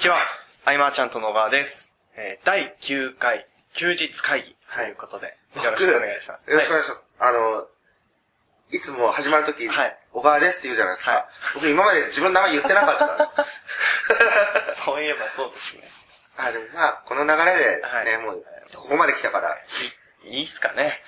[0.00, 0.16] ちは。
[0.64, 1.94] アイマーちゃんと野川です。
[2.16, 5.32] えー、第9回、休日会議ということで、よ
[5.70, 6.48] ろしくお願いします。
[6.48, 7.06] よろしくお願いします。
[7.18, 7.66] あの、
[8.70, 11.12] いつも始まるとき、はい小川ですって言うじゃないですか。
[11.12, 11.24] はい
[11.54, 13.04] 僕今まで自分の名前言ってなかった。
[13.04, 13.32] は
[14.72, 15.84] いそういえばそうですね。
[16.38, 19.54] あ、でもまあ、この流れでね、はいもう、ここまで来たから、
[20.24, 21.02] いいいっすかね。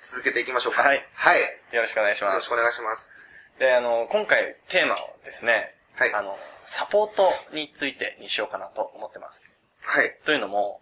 [0.00, 0.84] 続けていきましょうか。
[0.84, 1.40] はいはい。
[1.42, 2.34] よよろしくお願いします。
[2.36, 3.12] ろしくお願いします。
[3.58, 9.60] で、あの、今回テーマをですね、はいあの、サポートについてにしようかなと思ってます。
[9.82, 10.16] はい。
[10.24, 10.80] というのも、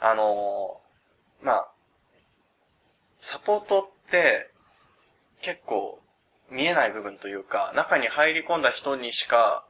[0.00, 0.80] あの
[1.42, 1.68] まあ、
[3.18, 4.50] サポートって
[5.40, 6.00] 結構
[6.48, 9.64] 見えない部分というか、中に入り込んだ人にしか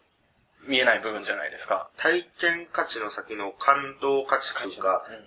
[0.68, 1.88] 見えない部分じゃないですか。
[1.96, 5.22] 体験価値の先の感動価値というかうん、うん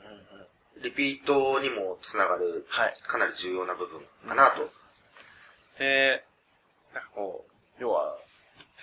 [0.75, 0.83] うん。
[0.83, 2.93] リピートにもつながる、はい。
[3.01, 4.69] かなり重要な部分かなと。
[5.79, 6.23] で、
[6.93, 8.15] なんかこう、要は、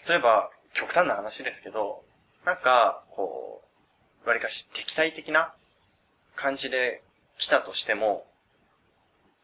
[0.09, 2.03] 例えば、極端な話ですけど、
[2.45, 3.63] なんか、こ
[4.25, 5.53] う、わりかし敵対的な
[6.37, 7.03] 感じで
[7.39, 8.27] 来たとしても、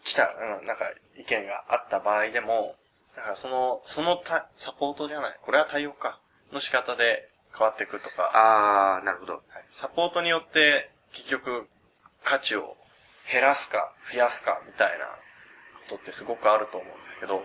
[0.05, 0.84] 来た、うん、なんか
[1.19, 2.77] 意見があった場合でも、
[3.17, 6.21] だからその、そのたサポートじゃない、これは対応か、
[6.53, 9.34] の仕方で変わっていくとか、あー、なるほど。
[9.34, 9.43] はい。
[9.69, 11.69] サポートによって結局
[12.25, 12.77] 価値を
[13.31, 15.11] 減らすか増やすかみたいなこ
[15.91, 17.43] とってすごくあると思うんですけど、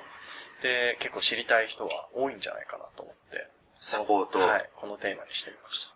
[0.62, 3.12] で、結構知りたい人は多いんじゃないかなと思
[3.84, 4.40] サポート。
[4.40, 5.90] はい、このテーマにしてみまし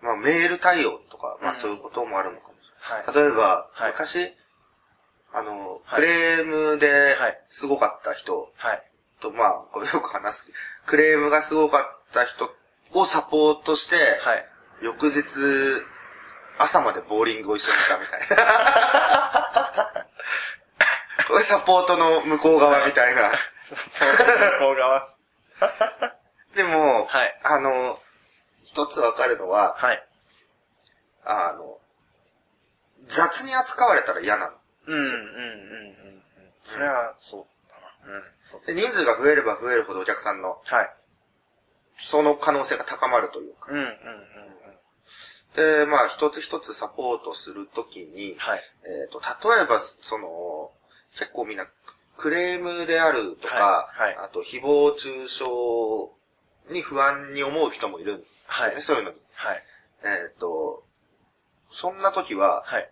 [0.00, 2.94] まあ、メール対応とか、まあうんそういうこともあるのかもした。
[2.94, 3.06] はい。
[3.06, 3.24] れない。
[3.24, 4.32] 例えば、はい昔、
[5.32, 8.82] あの、はいクレームではいすごかった人はい。
[9.20, 10.50] と、まあ、これよく話す。
[10.86, 12.48] クレームがすごかった人
[12.94, 14.46] をサポートして、はい。
[14.80, 15.24] 翌日、
[16.58, 20.06] 朝までボーリングを一緒にしたみたいな。
[21.26, 23.30] これサポートの向こう側みたいな。
[23.68, 25.08] 向こう側。
[27.50, 27.98] あの、
[28.64, 30.06] 一つわかるのは、はい。
[31.24, 31.78] あの、
[33.06, 34.52] 雑に扱われたら嫌なの。
[34.86, 35.24] うん、うん、うん、うん。
[35.24, 36.20] うん
[36.62, 37.44] それは、そう
[38.06, 38.16] だな。
[38.16, 40.90] うん、そうで人数が増えれば増えるほどお客さんの、はい。
[41.96, 43.72] その可能性が高まるというか。
[43.72, 45.84] うん、うん、うん、うん。
[45.84, 48.60] で、まあ、一つ一つサポートするときに、はい。
[48.84, 50.70] えっ、と、例えば、その、
[51.18, 51.66] 結構みんな、
[52.16, 55.44] クレームであるとか、はいはいあと、誹謗中傷
[56.70, 59.16] に不安に思う人もいるんですよね、はいそういうのに。
[59.34, 59.62] はい。
[60.04, 60.84] えっ、と、
[61.68, 62.90] そんな時は、はい。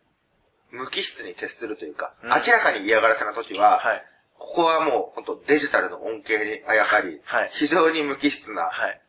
[0.70, 4.04] 無機質に徹するというか、うん明らかに嫌がらせな時は、はい。
[4.38, 9.00] ここはもう本当デジタルの恩恵にあやかり、はい非常に無機質な、はい。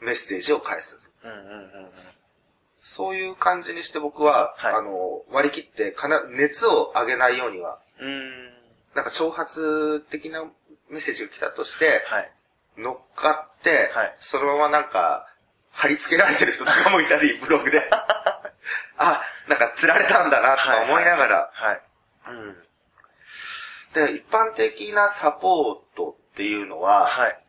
[0.00, 1.16] うん、メッセージを返す。
[1.22, 1.44] うん、うん、うん。
[1.44, 1.90] うん
[2.86, 8.30] そういう感じにして僕は、はいあの、割り切ってかな、熱を上げないようには、うーん。
[8.94, 10.44] なんか挑発的な
[10.90, 12.30] メッセージが来たとして、はい。
[12.78, 15.26] 乗っかって、はいそのままなんか、
[15.70, 17.88] 貼り付けられてる人とかもいたり、 ブログで。
[18.96, 21.82] あ、なんか釣られたんだな、とか思いながら、はい。
[22.28, 22.62] うん。
[23.94, 27.44] で、一般的なサポートっていうのは、はい。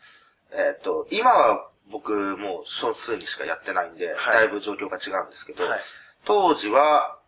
[0.51, 5.79] えっ、と、今は僕もう少数にしかやってないんで、はいだいぶ状況が違うんですけど、はい
[6.23, 7.19] 当時は、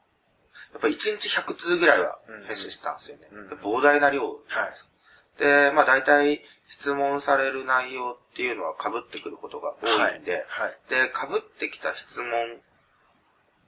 [0.74, 3.28] やっぱ1日100通ぐらいはうん返信してたんですよね。
[3.32, 4.90] うんで膨大な量じゃないですか。
[5.40, 10.78] で、まあ大体質問される内容っていうのは被ってくることが多いんで、はい。
[10.90, 12.28] で、被ってきた質問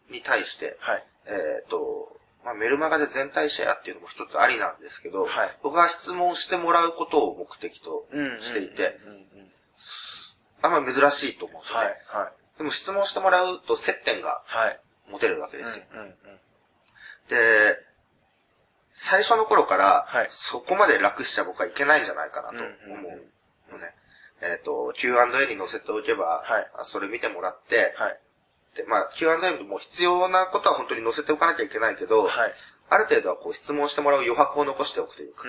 [0.09, 1.05] に対して、はい。
[1.27, 8.05] えっ、と、まあ、メルマガで全体シェアっていうのも一つありなんですけど、はい僕は質問してもらうことを目的と
[8.39, 8.97] していて、
[10.61, 11.91] あんま珍しいと思うんですよはね。
[11.91, 12.17] い。
[12.17, 12.57] はい。
[12.57, 14.79] でも質問してもらうと接点がはい。
[15.11, 15.85] 持てるわけですよ。
[17.29, 17.88] で、
[18.91, 23.95] 最初の頃から、はいそこまで楽しちゃ僕はいけないんじゃないかなと思うのね。
[24.41, 26.43] えっ、と、Q&A に載せておけば、
[26.83, 28.19] それ見てもらって、はい。
[28.75, 32.51] でまあ Q&A も必要なことは本当に載せておかなきゃいけないけど、はい。
[32.91, 35.45] ある程度はこう質問してもらう余白を残しておくというか。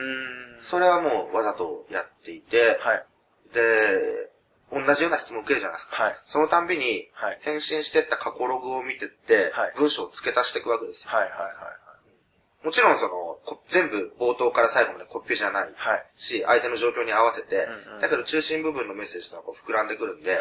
[0.59, 3.05] それはもうわざとやっていて、はい。
[3.53, 4.31] で、
[4.73, 6.03] 同じような質問を受けるじゃないですか。
[6.03, 11.13] はいそのたんびにはい、返信してった過去ログを見てって、はい文章を付け足していくわけですよ。
[11.13, 11.23] はい。
[11.23, 11.31] はい。
[11.31, 12.67] はい。
[12.67, 13.30] もちろんその、こ
[13.69, 16.07] 全部冒頭から最後までコピーじゃないはい。
[16.15, 20.41] し、相手の状況に合わせて、うんうんだけど中心部分のメッセージというのはこう膨らんでくるんで、はい。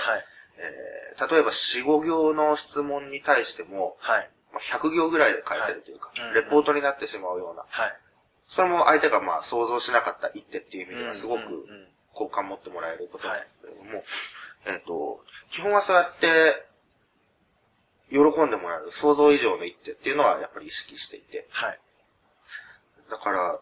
[0.58, 4.30] えー例えば4、5行の質問に対しても、はい。
[4.54, 7.94] まあ100行ぐらいで返せるというか、はいレポートになってしまうような、はい。
[8.46, 11.68] それも相手がまあ想像しなかった一手っていう意味ではすごく
[12.14, 14.04] 好感持ってもらえることなんですけれども、
[14.68, 16.66] えっ、と、基本はそうやって、
[18.10, 21.80] 喜んでもらえる想像以上の一手っていうのはやっぱり意識していて、はい。
[23.10, 23.60] だから、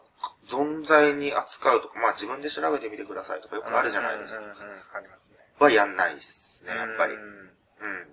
[0.48, 4.40] 存在に扱うとか、まあ自分で調べてみてくださいとかよくあるじゃないですか。
[4.40, 4.56] うんうんうん
[4.94, 5.36] ありますね。
[5.58, 7.14] はやんないですね、やっぱり。
[7.14, 8.02] ううん。
[8.02, 8.06] ん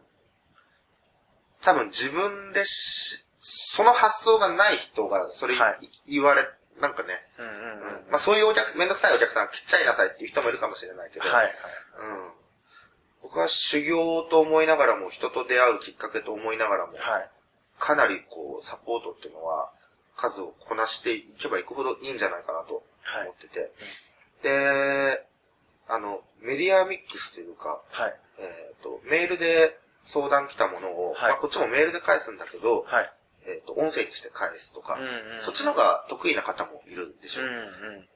[1.61, 6.47] 多分自分でし、その発想がない人が、それはい言われ、
[6.79, 7.81] なんかね、うんうんうん。
[8.11, 11.53] まあそういうお客、めんどくさいお客さんは切っちゃいなさいっていう人もいるかもしれないけど、はいはい。
[11.99, 12.31] うん。
[13.23, 17.29] 僕は修行と思いながらも、人と出会うきっかけと思いながらも、はい。
[17.79, 19.71] かなりこう、サポートっていうのは、
[20.15, 22.83] 数をこなしていけばいくほどいいんじゃないかなと
[23.21, 23.71] 思ってて。
[24.43, 25.25] で、
[25.87, 28.15] あの、メディアミックスというか、はい。
[28.39, 33.11] えっ、と、メールで相談来たものを、はいまあこっちもメールで返すんだけど、はい。
[33.47, 37.45] えっ、と、音声にして返すとか、うんうんそっちの方が得意な方もいるんでしょう。
[37.45, 38.07] うんうん。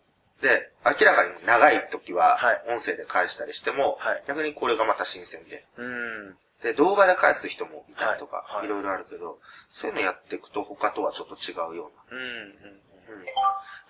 [0.42, 6.38] で、明らかに長い時ははい、音声で返したりしても、はい逆にこれがまた新鮮で、うん。
[6.62, 9.40] で、動画で返す人もいたりとか、はいろいろあるけど、
[9.70, 12.18] そういうのやっていくと他とはちょっと違うような。
[12.18, 12.32] うんうん。
[12.32, 13.26] うん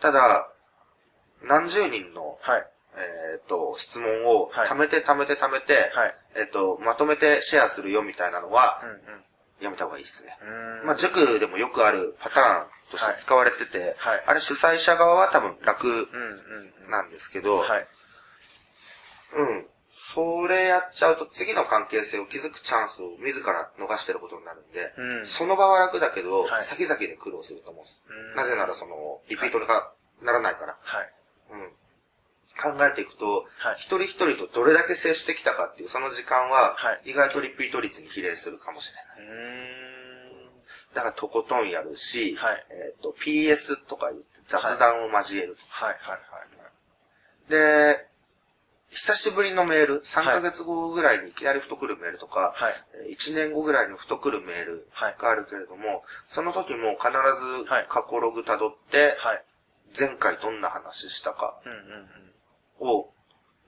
[0.02, 0.50] ただ、
[1.44, 2.66] 何十人の、はい。
[2.96, 6.16] えっ、と、質問をはい貯めて貯めて貯めて、はい。
[6.38, 10.38] えっ、と、まとめてシェアするよみたいなのはう、んやめた方がいいですね。
[10.82, 10.88] うん。
[10.88, 15.86] まあ、塾でもよくあるパターンとして使われてて、はいあれ主催者側は多分楽
[16.90, 17.60] なんですけど、うん。
[17.60, 17.88] はい。
[19.36, 19.69] うん。
[19.92, 28.04] それやっちゃうと次の関係性を築くチャンスを自ら逃してることになるんで、うんその場は楽だけど、はい先々で苦労すると思うんです。
[28.08, 29.92] うんなぜならその、リピートが
[30.22, 30.78] ならないから。
[30.80, 31.10] はい。
[31.54, 32.78] うん。
[32.78, 39.28] 考えていくと、はい一人一人とどれだけ接してきたかっていうその時間は、はい意外とリピート率に比例するかもしれない。
[39.28, 40.94] うん。
[40.94, 45.58] だからとことんやるし、はいえっ、と、PS とか言って雑談を交える。
[45.72, 46.20] はいはいはい。
[47.50, 48.09] で、
[48.92, 52.74] 久しぶりのメール、3ヶ月後ぐらいにいきなりふと来るメールとか、はい。
[53.06, 57.12] えー1年後ぐらいにふと来るメールはいがあるけれども、その時も必
[57.62, 59.44] ずはい過去ログ辿って、はい。
[59.98, 61.56] 前回どんな話したか。
[62.80, 63.10] を、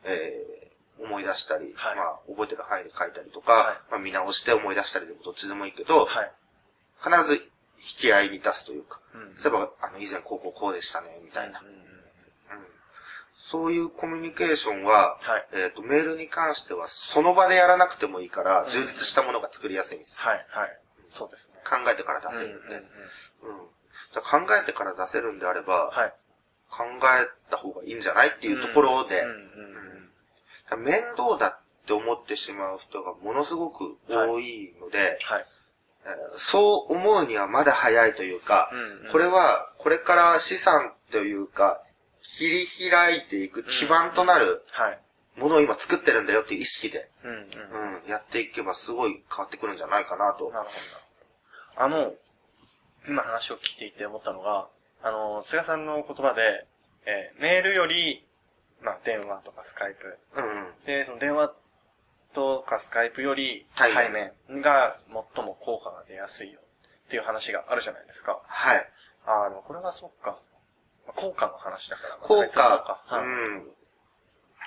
[0.05, 0.61] えー
[1.03, 6.31] 思い出したり、はいまあ、覚えてる範囲で書いたりとか、はいまあ、見直して思い出したりでもどっちでもいいけど、はい。
[7.01, 7.41] 必ず引
[7.97, 11.59] き合いに出すというか、うんそういえば、あの、以前こうこうこうでしたね、みたいな。
[11.59, 11.80] うん
[13.43, 20.19] そういうコミュニケーションは、はいえっ、と、メールに関しては、その場でやらなくてもいいから、充実したものが作りやすいんです。
[20.19, 20.77] はいはい。
[21.09, 21.59] そうですね。
[21.65, 22.75] 考えてから出せるんで。
[22.75, 23.67] うんうんうん
[24.13, 24.21] 考
[24.61, 26.13] えてから出せるんであれば、はい。
[26.69, 35.45] 考えた方がいいんじゃないっていうところで、うんうんうん面倒だって思ってしまう人がものすごく多いので、はい。
[36.05, 41.81] えーそう思うにはまだ早いというか、うんうんこれはこれから資産というか、
[42.21, 44.99] 切り開いていく基盤となるはい。
[45.37, 48.01] ものを今作ってるんだよっていう意識で、うんうん。
[48.03, 50.49] うん、やっていけばすごい変わってくるんじゃないかなと。
[50.51, 50.71] なるほ
[51.77, 51.83] ど。
[51.83, 52.13] あの、
[53.07, 54.67] 今話を聞いていて思ったのが、
[55.01, 56.67] あの、菅さんの言葉で、
[57.05, 58.27] えーメールより、
[58.81, 60.17] まあ、電話とかスカイプ。
[60.35, 60.85] うんうん。
[60.85, 61.53] で、その電話
[62.33, 64.97] とかスカイプより対対面面が
[65.35, 66.59] 最も効果が出やすいよ
[67.07, 68.39] っていう話があるじゃないですか。
[68.45, 68.89] はい。
[69.25, 70.39] ああ、でもこれはそっか。
[71.15, 72.15] まあ効果の話だから。
[72.15, 73.25] 効果、はい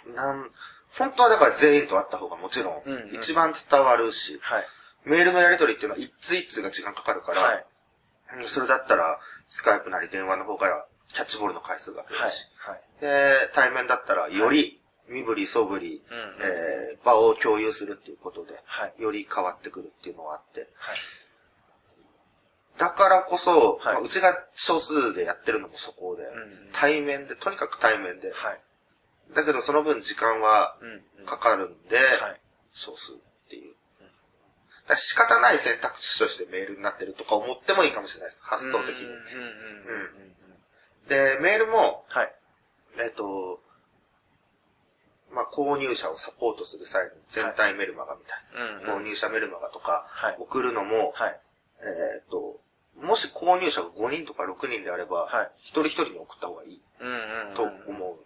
[0.09, 0.15] うん。
[0.15, 0.51] なん、
[0.99, 2.83] 本当はだから全員と会った方がもちろん
[3.13, 4.65] 一番伝わるし、はい。
[5.05, 7.67] メールのやり取りっていうのは一通一通が時間かかるから、はい。
[8.37, 12.49] うんそれだったら、スカイプなり電話の方がキャッチボールの回数が増えはいるし、。
[12.59, 12.81] はい。
[13.01, 20.97] で、対面だったら、より、身振り、素振り、うんうんえー場を共有するっていうことで、はいより変わってくるっていうのがあって、はい。
[22.79, 26.27] だからこそ、はいまあうちが少数でやってるのもそこで、ん
[26.73, 28.61] 対面で、とにかく対面で、はい。
[29.35, 31.27] だけどその分時間はうんうん。
[31.27, 32.41] かかるんで、はい。
[32.73, 33.17] 少数っ
[33.49, 33.75] ていう。
[34.87, 38.43] だ仕方ない選択肢としてメールになってるとか思ってもいいかもしれないです。
[38.43, 39.11] 発想的にうん。
[39.11, 40.25] うんうんうんう
[41.07, 41.09] ん。
[41.09, 42.35] で、メールも、はい。
[43.03, 43.61] えっ、と、
[45.33, 51.41] まあ、購入者をサポートする際に全体メルマガみたいな、うんうん購入者メルマガとかはい送るのも、はい。
[51.81, 52.61] えっ、と、
[53.03, 56.81] もし購入者が5人とか6人であれば、はい一人一人に送った方がいい。
[57.55, 58.19] と思う。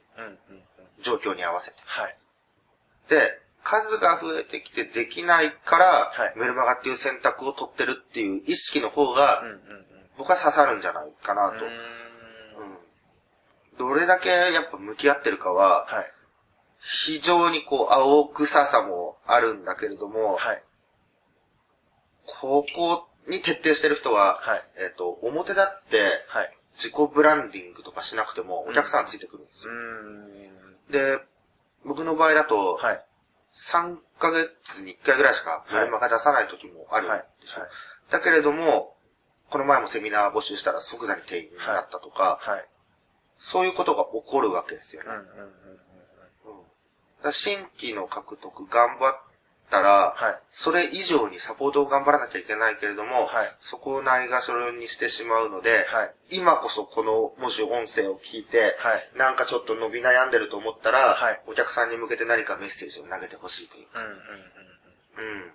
[1.01, 1.77] 状況に合わせて。
[1.85, 2.17] はい。
[3.09, 3.21] で、
[3.63, 9.45] 数が増えてきてできないから、はいメルマガっていう選択を取ってるっていう意識の方が。
[10.17, 11.65] 僕は刺さるんじゃないかなと。
[11.65, 11.71] うん
[13.79, 16.13] どれだけやっぱ向き合ってるかは、はい。
[16.81, 20.63] 非常にこう、青臭さもあるんだけれども、はい。
[22.27, 26.55] ここに徹底してる人は、はいえっ、と、表だってはい。
[26.73, 29.73] 自己ブランディングとかしなくてもお客さんついてくるんですよ。
[30.91, 31.19] で、
[31.85, 33.05] 僕の場合だと、はい。
[33.53, 37.09] 3ヶ月に1回ぐらいしかメルマガ出さない時もある。
[37.41, 37.63] でしょ。
[37.63, 37.71] はい。
[38.11, 38.95] だけれども、
[39.51, 42.65] この前もセミナー募集したら即座に定員になったとか、はい。
[43.37, 45.09] そういうことが起こるわけですよね。
[45.11, 45.79] うんうんうんうん
[47.19, 49.21] だから新規の獲得頑張っ
[49.71, 64.01] たら、はいそれ以上にサポートを頑張らなきゃいけないけれども、はいそこをないがしろにしてしまうので、はい今こそこの、もし音声を聞いて、はいなんかちょっと伸び悩んでると思ったら、はいお客さんに向けて何かメッセージを投げてほしいというか。
[64.01, 65.43] うんうんうん。
[65.43, 65.53] うん。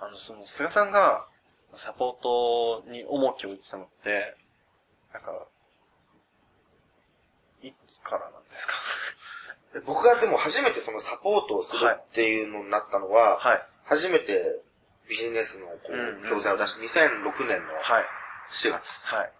[0.00, 1.26] あの、その、菅さんが、
[1.74, 4.36] サポートに重きを置いてたのって、
[5.12, 5.32] なんか、
[7.62, 8.74] いつからなんですか？
[8.74, 9.17] で
[9.86, 13.62] 僕がでも初めてそのサポートをするっていうのになったのは、はい。
[13.84, 14.62] 初めて
[15.08, 18.04] ビジネスのこう教材を出して、2006年のはい。
[18.50, 19.06] 4月。
[19.06, 19.32] はい。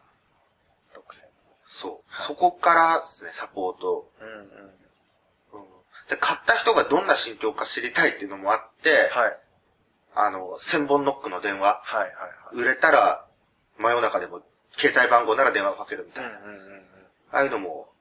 [0.94, 1.24] 独占。
[1.62, 2.14] そう。
[2.14, 4.10] そこからですね、サポート。
[4.20, 4.34] うんうん。
[4.34, 4.68] うん
[6.08, 9.38] で、買った人がどんな心境か知りたいっていうのもあって、はい。
[10.14, 12.56] あの、千本ノックの電話、はいはいはい。
[12.56, 13.26] 売れたら、
[13.76, 14.42] 真夜中でも、
[14.72, 16.30] 携帯番号なら電話をかけるみたいな。
[16.30, 16.82] うんうんうんうん。
[17.30, 17.92] ああいうのも、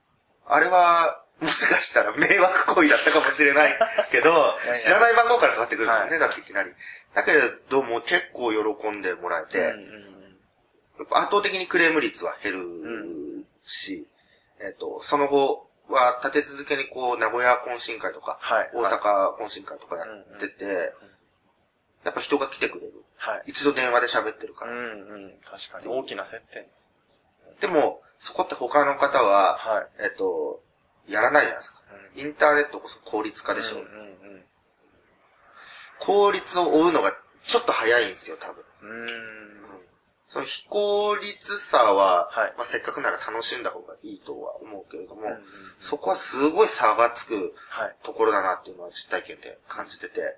[0.46, 3.78] あれは、もしかしたら迷惑行為だったかもしれない
[4.10, 4.30] けど、
[4.66, 6.72] や知らない番号からかかってくるからね、はいだっていきなり。
[7.14, 10.08] だけれども結構喜んでもらえて、うんうん
[11.12, 14.08] 圧倒的にクレーム率は減るし、
[14.60, 20.92] えっと、その後は立て続けにこう、名古屋懇親会とか、はい大阪懇親会とかやってて、
[22.04, 23.04] やっぱ人が来てくれる。
[23.16, 23.42] はい。
[23.46, 24.72] 一度電話で喋ってるから。
[24.72, 24.82] うんう
[25.28, 25.32] ん。
[25.44, 25.88] 確かに。
[25.88, 26.88] 大きな接点です。
[27.60, 29.86] でも、そこって他の方は、はい。
[30.04, 30.62] えっと、
[31.08, 31.82] やらないじゃないですか。
[32.16, 33.76] インターネットこそ効率化でしょ。
[33.76, 34.08] うんうん
[36.00, 37.12] 効率を追うのが
[37.42, 38.64] ちょっと早いんですよ、多分。
[40.28, 45.38] その非効率さは、はいまあ、せっかくなら楽しんだ方がいいとは思うけれども、うんうん
[45.80, 47.96] そこはすごい差がつくはい。
[48.02, 50.36] ところだなっていうのは実体験で感じてて、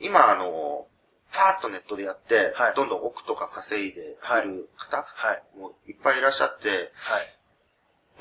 [0.00, 0.86] 今あの、
[1.32, 4.14] パーッとネットでやって、はいどんどん億とか稼いでい
[4.44, 5.42] る方、はい。
[5.58, 6.88] もいっぱいいらっしゃって、はい。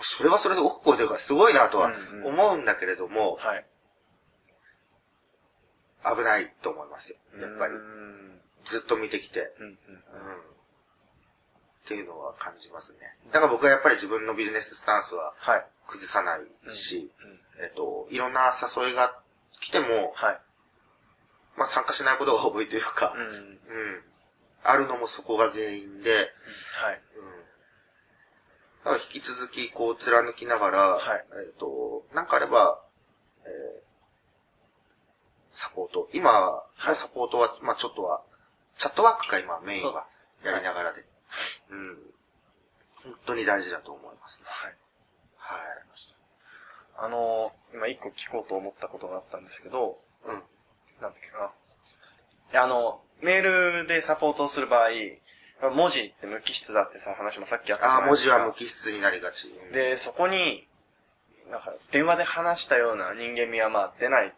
[0.02, 3.66] それはそれで億超えてるからすごいなとはうんうん思うんだけれども、はい。
[6.16, 7.18] 危ないと思いますよ。
[7.42, 7.74] やっぱり
[8.64, 9.54] ずっと見てきて。
[9.60, 9.72] うんうん。
[9.72, 9.78] うん
[11.88, 13.00] っていうのは感じますね。
[13.32, 15.66] だから僕はやっぱり自分のビジネススタンスははい。
[15.88, 19.18] 崩さないし、うんえっと、いろんな誘いが
[19.62, 20.40] 来ても、はい。
[21.56, 23.22] まあ参加しないことが多いというか、うん。
[23.22, 24.04] うん、はい。
[24.64, 26.28] あるのもそこが原因で、うん。
[28.94, 32.82] 引き続きこう貫きながら、はいえっと、なんかあれば、
[33.44, 33.88] えー
[35.58, 36.08] サポート。
[36.14, 38.22] 今のサポートは、まあちょっとは、
[38.78, 40.06] チャットワークか今メインは
[40.46, 41.04] やりながらで。
[41.72, 41.98] うん。
[43.04, 44.46] 本当に大事だと思いますね。
[44.48, 44.76] はい。
[45.38, 45.88] はい。
[47.00, 50.34] あのー、今一個聞こうと思ったことがあったんですけど、うん。
[50.34, 50.42] なん
[51.02, 51.52] だっけか
[52.54, 52.64] な。
[52.64, 54.90] あの、メールでサポートをする場合、
[55.62, 59.48] 文字って無機質だってさ、話もさっきあったじゃああ、ないです字は無機質になりがち。
[59.50, 60.68] うんで、そこに、
[61.50, 64.34] なんか、電話で話したような人間味はまあ出ない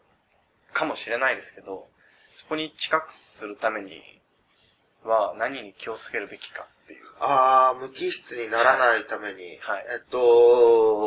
[0.74, 1.88] かもしれないですけど、
[2.36, 4.02] そこに近くするために
[5.04, 7.04] は何に気をつけるべきかっていう。
[7.20, 11.06] ああ、無機質にならないために、はいえっと、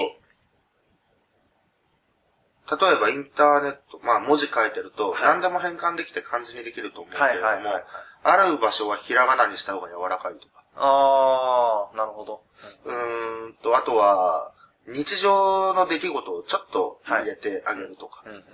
[2.70, 7.84] 例えばインターネット、まあ文字書いてると、はい何でも変換できて漢字にできると思うけれども、はいはいはいはい。
[8.22, 10.64] ある場所はひらがなにした方が柔らかいとか。
[10.76, 12.42] あー、なるほど。
[12.84, 14.52] うーんと、あとは、
[14.86, 18.22] 日常の出来事をちょっと入れてあげるとか。
[18.26, 18.44] うんうんうん。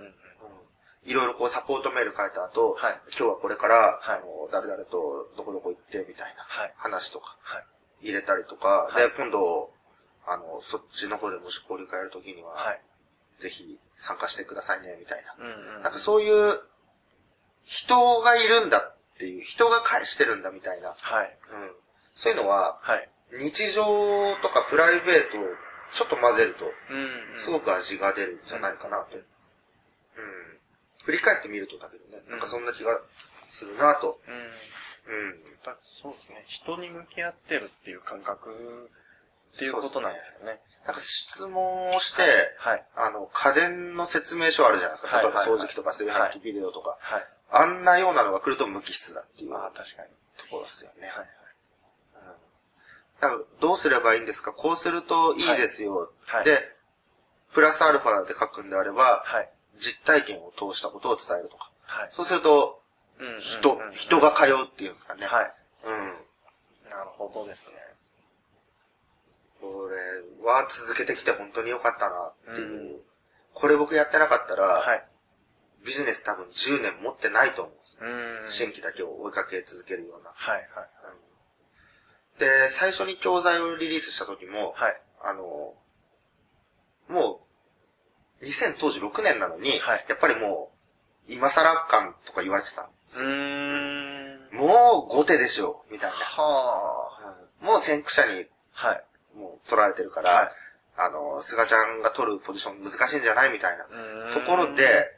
[1.05, 7.65] いろいろこうサポートメール書いた後、はい今日はこれから、はいあの誰々とどこどこ行ってみたいなはい話とかはい。
[8.03, 9.73] 入れたりとか、はいで、今度、
[10.27, 12.81] あの、そっちの方でもし交流会やるときには、はい。
[13.39, 15.35] ぜひ参加してくださいね、みたいな。
[15.39, 15.83] うんうん。
[15.83, 16.61] なんかそういう、
[17.65, 20.95] 人がいるんだっていう、人が返してるんだみたいな。
[20.95, 21.37] はい。
[21.51, 21.77] うん。
[22.13, 23.09] そういうのは、はい。
[23.33, 23.85] 日常
[24.41, 25.45] とかプライベートを
[25.93, 27.41] ちょっと混ぜると、うんうん。
[27.41, 29.17] すごく味が出るんじゃないかなと。
[29.17, 29.23] うん。
[31.05, 33.01] 振り返ってみるとだけどね、なんかそんな気が
[33.49, 34.21] するなと。
[34.29, 34.35] うん。
[34.35, 35.39] うん。
[35.85, 36.45] そうですね。
[36.47, 38.91] 人に向き合ってるっていう感覚
[39.57, 40.61] っていうことなんですよね。
[40.87, 42.23] なんか質問をして、
[42.59, 42.85] はい。
[42.95, 45.17] あの、家電の説明書あるじゃないですか。
[45.17, 46.97] はい例えば掃除機とか炊飯器、ビデオとか。
[47.01, 47.27] はい。
[47.51, 50.09] あんなようなのが来ると無機質だっていうまあ確かに。
[50.37, 51.09] ところですよね。
[51.09, 51.27] はい。
[53.21, 54.53] だからどうすればいいんですか？
[54.53, 56.13] こうするといいですよ。
[56.27, 56.59] はいで、
[57.53, 59.51] プラスアルファで書くんであれば、はい。
[59.79, 61.71] 実体験を通したことを伝えるとか。
[61.87, 62.09] はい。
[62.11, 62.81] そうすると、
[63.19, 65.27] うんうんうん人、人が通うっていうんですかね。
[65.27, 65.53] はい。
[65.85, 66.91] うん。
[66.91, 67.77] なるほどですね。
[69.61, 72.97] これは続けてきて本当に良かったなっていう。
[72.99, 73.01] う
[73.55, 75.08] これ僕やってなかったら、はい。
[75.85, 77.99] ビジネス多分10年持ってないと思うんです。
[78.01, 78.51] うん。
[78.51, 80.33] 新規だけを追いかけ続けるような。
[80.35, 80.89] はいはい。
[82.39, 85.01] で、最初に教材をリリースした時も、はい。
[85.23, 85.75] あの、
[87.09, 87.41] も
[88.41, 90.71] う、2000当時6年なのに、はいやっぱりも
[91.27, 94.57] 今更感とか言われてたんですん。
[94.57, 97.29] もう後手でしょう、みたいはな。
[97.31, 98.89] うんもう先駆者にあ。
[98.89, 99.05] はい。
[99.37, 100.51] もう取られてるから、はい
[101.01, 103.85] あの、菅ちゃんが取るポジション難しいんじゃないみたいな
[104.33, 105.18] ところで、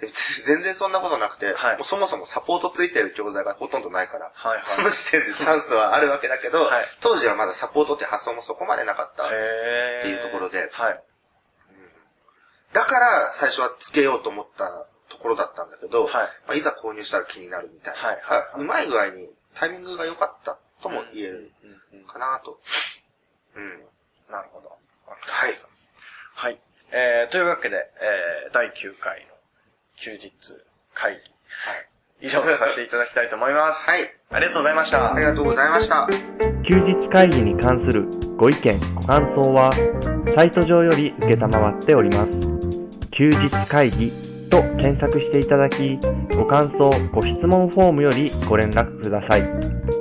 [0.44, 9.26] 全然そんなことなくて、はいもうそもそもサポートついてる教材がほとんどないから、はいはいその時点でチャンスはあるわけだけど、はい当時はまだサポートって発想もそこまでなかった。
[9.26, 11.02] っていうところではい。
[12.72, 18.00] だから最初はつけようと思ったところだったんだけど、はいまあ、いざ購入したら気になるみたいな。
[18.00, 22.60] はいはいはいうまい具合にタイミングが良かったとも言えるうんうんうんかなと。
[23.54, 23.86] うん。
[24.30, 24.68] なるほど。
[25.06, 25.54] はい。
[26.34, 26.60] はい。
[26.90, 29.37] えー、というわけで、えー、第9回の
[30.00, 30.32] 休日
[30.94, 31.18] 会議。
[32.20, 33.88] 以上とさせていただきたいと思います。
[33.88, 34.12] はい。
[34.30, 35.14] ありがとうございました。
[35.14, 36.08] ありがとうございました。
[36.62, 39.72] 休日会議に関するご意見、ご感想は、
[40.34, 42.30] サイト上より受けたまわっております。
[43.10, 44.12] 休日会議
[44.50, 45.98] と検索していただき、
[46.36, 49.97] ご感想、ご質問フォームよりご連絡ください。